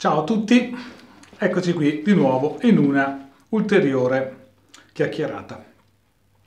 [0.00, 0.74] Ciao a tutti,
[1.36, 4.52] eccoci qui di nuovo in una ulteriore
[4.94, 5.62] chiacchierata.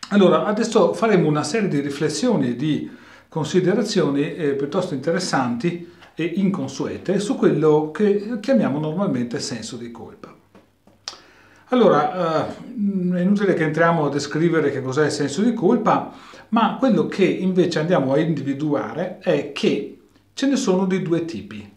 [0.09, 2.89] Allora, adesso faremo una serie di riflessioni e di
[3.29, 10.33] considerazioni eh, piuttosto interessanti e inconsuete su quello che chiamiamo normalmente senso di colpa.
[11.65, 16.11] Allora, eh, è inutile che entriamo a descrivere che cos'è il senso di colpa,
[16.49, 19.99] ma quello che invece andiamo a individuare è che
[20.33, 21.72] ce ne sono di due tipi.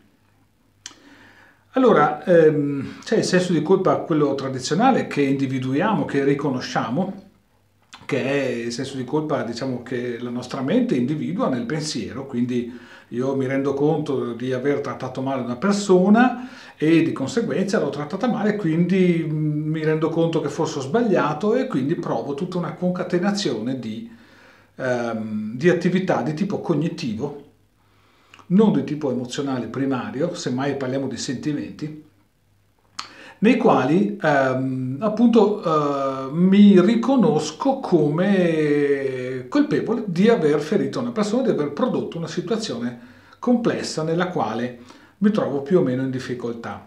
[1.77, 7.25] Allora, ehm, c'è il senso di colpa, quello tradizionale, che individuiamo, che riconosciamo,
[8.07, 12.73] che è il senso di colpa, diciamo, che la nostra mente individua nel pensiero, quindi
[13.09, 18.27] io mi rendo conto di aver trattato male una persona e di conseguenza l'ho trattata
[18.27, 22.73] male, quindi mm, mi rendo conto che forse ho sbagliato e quindi provo tutta una
[22.73, 24.11] concatenazione di,
[24.77, 27.46] ehm, di attività di tipo cognitivo
[28.49, 32.05] non di tipo emozionale primario, semmai parliamo di sentimenti,
[33.39, 41.51] nei quali ehm, appunto eh, mi riconosco come colpevole di aver ferito una persona, di
[41.51, 44.79] aver prodotto una situazione complessa nella quale
[45.19, 46.87] mi trovo più o meno in difficoltà.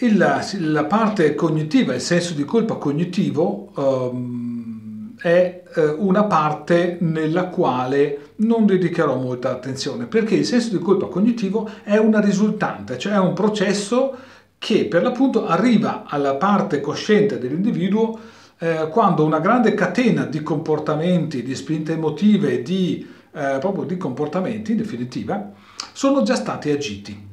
[0.00, 4.77] La parte cognitiva, il senso di colpa cognitivo, ehm,
[5.20, 11.06] è eh, una parte nella quale non dedicherò molta attenzione, perché il senso di colpa
[11.06, 14.16] cognitivo è una risultante, cioè è un processo
[14.58, 18.18] che per l'appunto arriva alla parte cosciente dell'individuo
[18.58, 24.72] eh, quando una grande catena di comportamenti, di spinte emotive, di, eh, proprio di comportamenti
[24.72, 25.52] in definitiva,
[25.92, 27.27] sono già stati agiti.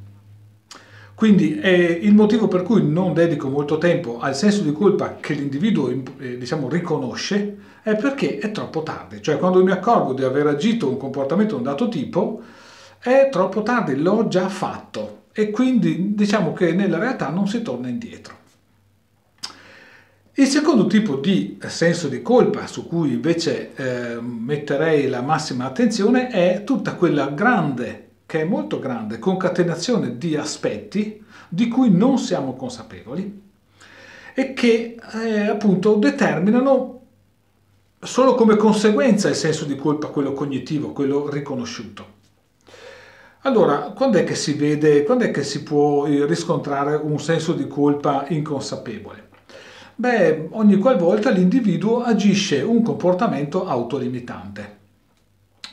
[1.15, 5.33] Quindi è il motivo per cui non dedico molto tempo al senso di colpa che
[5.33, 9.21] l'individuo eh, diciamo, riconosce, è perché è troppo tardi.
[9.21, 12.41] Cioè quando mi accorgo di aver agito un comportamento di un dato tipo,
[12.99, 17.87] è troppo tardi, l'ho già fatto e quindi diciamo che nella realtà non si torna
[17.87, 18.43] indietro.
[20.33, 26.27] Il secondo tipo di senso di colpa su cui invece eh, metterei la massima attenzione
[26.27, 28.04] è tutta quella grande
[28.35, 33.41] che è molto grande, concatenazione di aspetti di cui non siamo consapevoli
[34.33, 36.99] e che eh, appunto determinano
[38.01, 42.13] solo come conseguenza il senso di colpa, quello cognitivo, quello riconosciuto.
[43.43, 47.53] Allora, quando è che si vede, quando è che si può eh, riscontrare un senso
[47.53, 49.29] di colpa inconsapevole?
[49.95, 54.83] Beh, ogni qualvolta l'individuo agisce un comportamento autolimitante.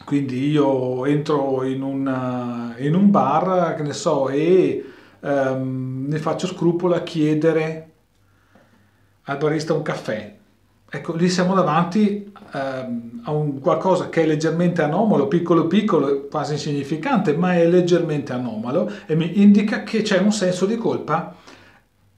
[0.04, 4.84] Quindi io entro in, una, in un bar, che ne so, e
[5.20, 7.90] um, ne faccio scrupolo a chiedere
[9.24, 10.34] al barista un caffè.
[10.94, 16.52] Ecco, lì siamo davanti um, a un qualcosa che è leggermente anomalo, piccolo piccolo, quasi
[16.52, 21.34] insignificante, ma è leggermente anomalo e mi indica che c'è un senso di colpa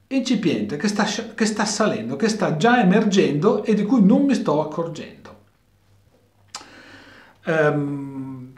[0.07, 4.33] incipiente, che sta, che sta salendo, che sta già emergendo e di cui non mi
[4.33, 5.34] sto accorgendo.
[7.45, 8.53] Um,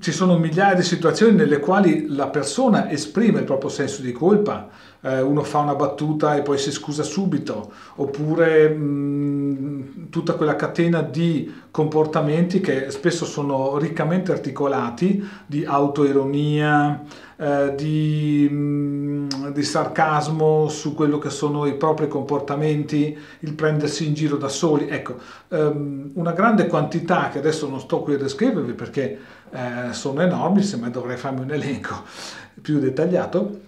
[0.00, 4.68] ci sono migliaia di situazioni nelle quali la persona esprime il proprio senso di colpa,
[5.00, 11.02] eh, uno fa una battuta e poi si scusa subito, oppure mh, tutta quella catena
[11.02, 17.04] di comportamenti che spesso sono riccamente articolati, di autoironia,
[17.40, 24.12] eh, di, mh, di, sarcasmo su quello che sono i propri comportamenti, il prendersi in
[24.12, 24.88] giro da soli.
[24.88, 25.16] Ecco,
[25.48, 29.18] ehm, una grande quantità che adesso non sto qui a descrivervi perché
[29.52, 32.02] eh, sono enormi, semmai dovrei farmi un elenco
[32.60, 33.60] più dettagliato,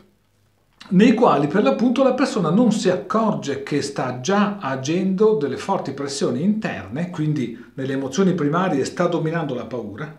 [0.91, 5.93] nei quali per l'appunto la persona non si accorge che sta già agendo delle forti
[5.93, 10.15] pressioni interne, quindi nelle emozioni primarie sta dominando la paura,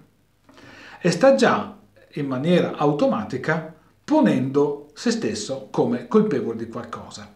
[1.00, 1.81] e sta già
[2.13, 7.34] in maniera automatica ponendo se stesso come colpevole di qualcosa.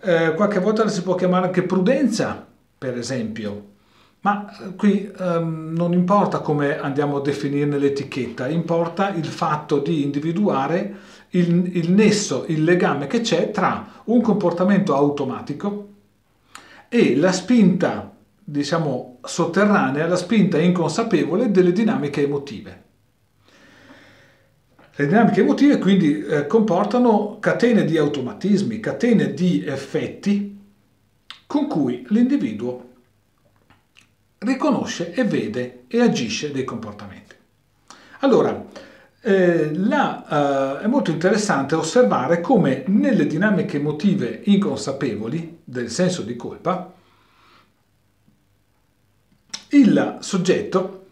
[0.00, 3.70] Eh, qualche volta la si può chiamare anche prudenza, per esempio,
[4.22, 10.02] ma eh, qui um, non importa come andiamo a definirne l'etichetta, importa il fatto di
[10.02, 10.96] individuare
[11.30, 15.88] il, il nesso, il legame che c'è tra un comportamento automatico
[16.88, 22.82] e la spinta, diciamo, sotterranea, la spinta inconsapevole delle dinamiche emotive.
[24.94, 30.58] Le dinamiche emotive quindi eh, comportano catene di automatismi, catene di effetti
[31.46, 32.90] con cui l'individuo
[34.38, 37.34] riconosce e vede e agisce dei comportamenti.
[38.20, 38.64] Allora,
[39.22, 46.36] eh, la, eh, è molto interessante osservare come nelle dinamiche emotive inconsapevoli del senso di
[46.36, 46.92] colpa,
[49.70, 51.06] il soggetto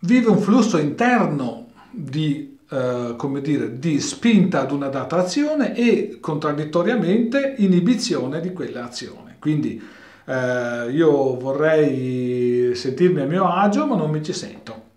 [0.00, 1.59] vive un flusso interno
[1.90, 8.84] di eh, come dire, di spinta ad una data azione e contraddittoriamente inibizione di quella
[8.84, 9.36] azione.
[9.40, 9.82] Quindi
[10.24, 14.88] eh, io vorrei sentirmi a mio agio ma non mi ci sento.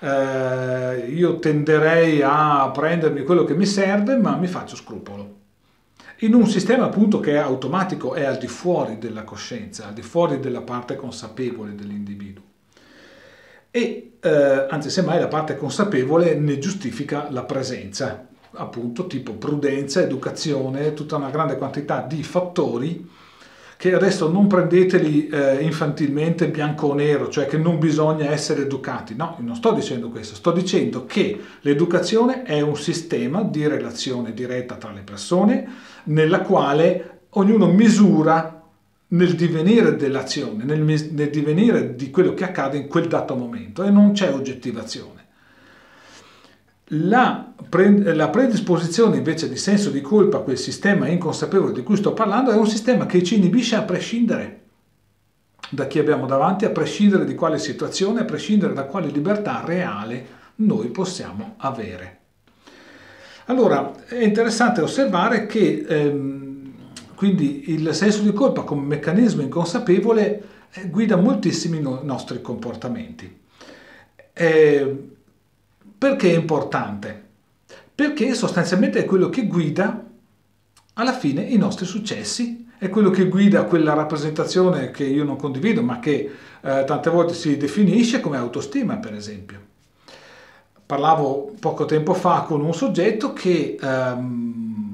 [0.00, 5.36] Eh, io tenderei a prendermi quello che mi serve ma mi faccio scrupolo.
[6.22, 10.02] In un sistema appunto che è automatico, è al di fuori della coscienza, al di
[10.02, 12.42] fuori della parte consapevole dell'individuo.
[13.70, 20.94] E eh, anzi, semmai la parte consapevole ne giustifica la presenza, appunto tipo prudenza, educazione,
[20.94, 23.16] tutta una grande quantità di fattori
[23.78, 29.14] che adesso non prendeteli eh, infantilmente bianco o nero, cioè che non bisogna essere educati.
[29.14, 34.74] No, non sto dicendo questo, sto dicendo che l'educazione è un sistema di relazione diretta
[34.74, 35.68] tra le persone
[36.04, 38.57] nella quale ognuno misura
[39.08, 43.90] nel divenire dell'azione, nel, nel divenire di quello che accade in quel dato momento e
[43.90, 45.16] non c'è oggettivazione.
[46.92, 52.14] La, pre, la, predisposizione invece di senso di colpa, quel sistema inconsapevole di cui sto
[52.14, 54.62] parlando, è un sistema che ci inibisce a prescindere
[55.70, 60.36] da chi abbiamo davanti, a prescindere di quale situazione, a prescindere da quale libertà reale
[60.56, 62.16] noi possiamo avere.
[63.46, 66.47] Allora, è interessante osservare che ehm,
[67.18, 73.40] quindi il senso di colpa come meccanismo inconsapevole eh, guida moltissimi no- nostri comportamenti.
[74.32, 74.96] Eh,
[75.98, 77.24] perché è importante?
[77.92, 80.00] Perché sostanzialmente è quello che guida
[80.92, 85.82] alla fine i nostri successi, è quello che guida quella rappresentazione che io non condivido,
[85.82, 86.30] ma che
[86.60, 89.60] eh, tante volte si definisce come autostima, per esempio.
[90.86, 94.87] Parlavo poco tempo fa con un soggetto che ehm,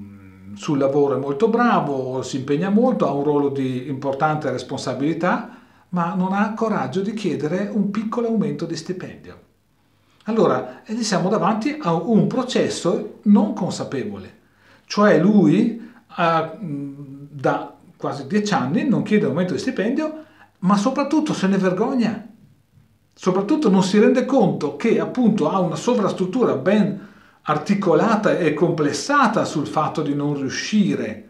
[0.54, 5.58] sul lavoro è molto bravo, si impegna molto, ha un ruolo di importante responsabilità,
[5.90, 9.40] ma non ha coraggio di chiedere un piccolo aumento di stipendio.
[10.24, 14.38] Allora, siamo davanti a un processo non consapevole,
[14.86, 20.24] cioè lui da quasi dieci anni non chiede aumento di stipendio,
[20.60, 22.28] ma soprattutto se ne vergogna.
[23.16, 27.12] Soprattutto non si rende conto che appunto ha una sovrastruttura ben
[27.44, 31.28] articolata e complessata sul fatto di non riuscire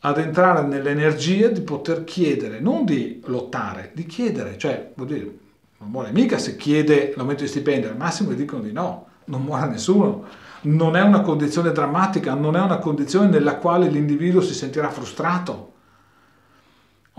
[0.00, 5.38] ad entrare nell'energia di poter chiedere, non di lottare, di chiedere, cioè vuol dire
[5.78, 9.42] non muore mica se chiede l'aumento di stipendio, al massimo gli dicono di no, non
[9.42, 10.24] muore nessuno.
[10.62, 15.69] Non è una condizione drammatica, non è una condizione nella quale l'individuo si sentirà frustrato.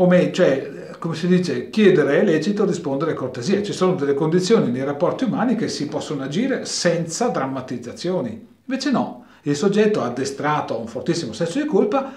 [0.01, 3.62] O cioè, come si dice, chiedere è lecito, rispondere è cortesia.
[3.62, 8.48] Ci sono delle condizioni nei rapporti umani che si possono agire senza drammatizzazioni.
[8.65, 12.12] Invece no, il soggetto addestrato a un fortissimo senso di colpa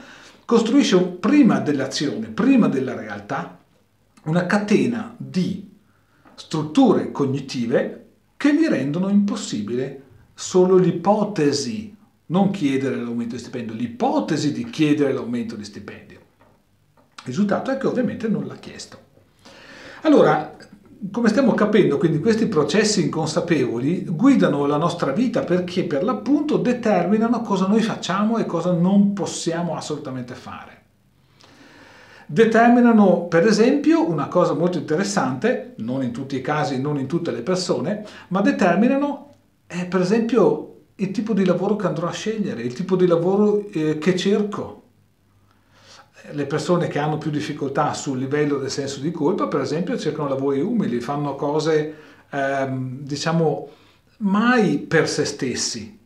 [0.46, 3.58] costruisce prima dell'azione, prima della realtà,
[4.24, 5.70] una catena di
[6.34, 8.06] strutture cognitive
[8.38, 10.02] che gli rendono impossibile
[10.32, 11.94] solo l'ipotesi,
[12.26, 16.13] non chiedere l'aumento di stipendio, l'ipotesi di chiedere l'aumento di stipendio.
[17.24, 18.98] Il risultato è che ovviamente non l'ha chiesto.
[20.02, 20.56] Allora,
[21.10, 27.40] come stiamo capendo, quindi questi processi inconsapevoli guidano la nostra vita perché per l'appunto determinano
[27.40, 30.82] cosa noi facciamo e cosa non possiamo assolutamente fare
[32.26, 37.30] determinano per esempio una cosa molto interessante, non in tutti i casi, non in tutte
[37.30, 39.34] le persone, ma determinano
[39.66, 43.66] eh, per esempio il tipo di lavoro che andrò a scegliere, il tipo di lavoro
[43.70, 44.82] eh, che cerco.
[46.32, 50.28] Le persone che hanno più difficoltà sul livello del senso di colpa, per esempio, cercano
[50.28, 51.94] lavori umili, fanno cose,
[52.30, 53.68] ehm, diciamo,
[54.18, 55.98] mai per se stessi,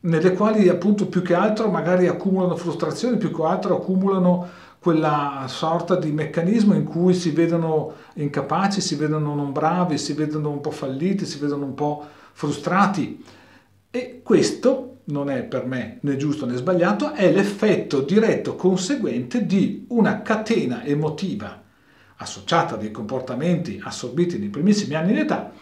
[0.00, 4.48] nelle quali appunto più che altro magari accumulano frustrazioni, più che altro accumulano
[4.78, 10.50] quella sorta di meccanismo in cui si vedono incapaci, si vedono non bravi, si vedono
[10.50, 13.24] un po' falliti, si vedono un po' frustrati.
[13.90, 19.84] E questo non è per me né giusto né sbagliato, è l'effetto diretto conseguente di
[19.88, 21.62] una catena emotiva
[22.16, 25.52] associata a dei comportamenti assorbiti nei primissimi anni di età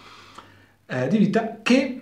[0.87, 2.01] eh, di vita che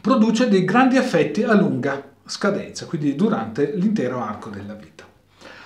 [0.00, 5.04] produce dei grandi effetti a lunga scadenza, quindi durante l'intero arco della vita.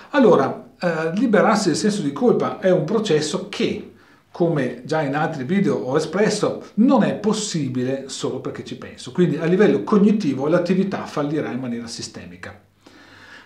[0.09, 3.93] Allora, eh, liberarsi del senso di colpa è un processo che,
[4.35, 9.13] come già in altri video ho espresso, non è possibile solo perché ci penso.
[9.13, 12.59] Quindi a livello cognitivo l'attività fallirà in maniera sistemica.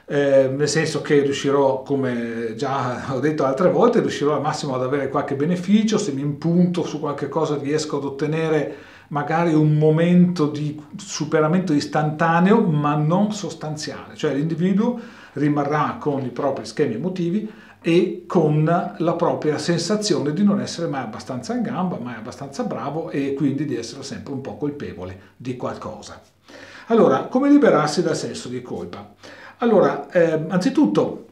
[0.08, 4.82] Eh, nel senso che riuscirò, come già ho detto altre volte, riuscirò al massimo ad
[4.82, 8.76] avere qualche beneficio, se mi impunto su qualche cosa riesco ad ottenere
[9.10, 15.00] magari un momento di superamento istantaneo ma non sostanziale, cioè l'individuo
[15.34, 17.48] rimarrà con i propri schemi emotivi
[17.82, 18.64] e con
[18.98, 23.66] la propria sensazione di non essere mai abbastanza in gamba, mai abbastanza bravo e quindi
[23.66, 26.22] di essere sempre un po' colpevole di qualcosa.
[26.88, 29.14] Allora, come liberarsi dal senso di colpa?
[29.60, 31.28] Allora, eh, anzitutto,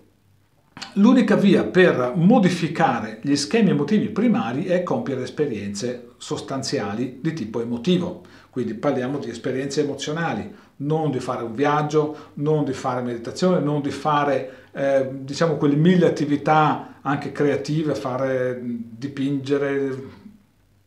[0.93, 8.23] l'unica via per modificare gli schemi emotivi primari è compiere esperienze sostanziali di tipo emotivo.
[8.49, 13.81] Quindi parliamo di esperienze emozionali, non di fare un viaggio, non di fare meditazione, non
[13.81, 19.95] di fare eh, diciamo quelle mille attività anche creative, fare dipingere,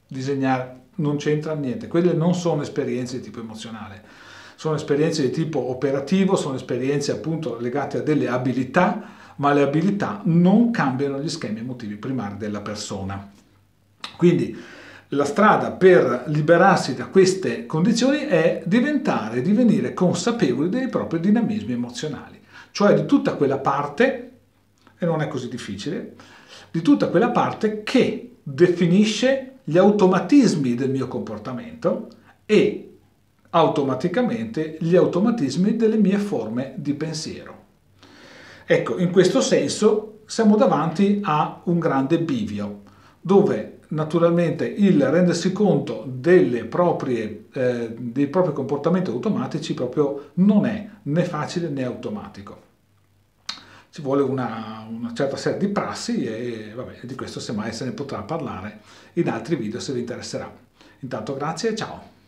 [0.06, 1.88] disegnare, non c'entra niente.
[1.88, 4.02] Quelle non sono esperienze di tipo emozionale,
[4.54, 10.20] sono esperienze di tipo operativo, sono esperienze appunto legate a delle abilità, ma le abilità
[10.24, 13.30] non cambiano gli schemi emotivi primari della persona.
[14.16, 14.54] Quindi
[15.10, 22.40] la strada per liberarsi da queste condizioni è diventare, divenire consapevoli dei propri dinamismi emozionali
[22.72, 24.30] cioè di tutta quella parte,
[24.98, 26.14] e non è così difficile,
[26.70, 32.08] di tutta quella parte che definisce gli automatismi del mio comportamento
[32.46, 32.86] e
[33.50, 37.58] automaticamente gli automatismi delle mie forme di pensiero.
[38.64, 42.82] Ecco, in questo senso siamo davanti a un grande bivio,
[43.20, 46.04] dove naturalmente il rendersi conto
[46.64, 52.68] proprie, eh, dei propri comportamenti automatici proprio non è né facile né automatico.
[53.90, 57.92] Ci vuole una, una certa serie di prassi e vabbè, di questo semmai se ne
[57.92, 58.80] potrà parlare
[59.14, 60.52] in altri video se vi interesserà.
[61.00, 62.19] Intanto grazie e ciao!